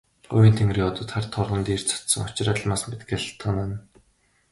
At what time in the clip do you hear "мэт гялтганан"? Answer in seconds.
2.89-3.71